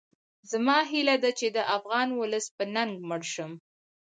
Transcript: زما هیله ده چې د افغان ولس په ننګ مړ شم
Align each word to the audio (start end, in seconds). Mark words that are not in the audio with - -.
زما 0.51 0.77
هیله 0.91 1.15
ده 1.23 1.31
چې 1.39 1.47
د 1.55 1.57
افغان 1.77 2.09
ولس 2.19 2.45
په 2.57 2.63
ننګ 2.75 2.91
مړ 3.07 3.21
شم 3.33 3.51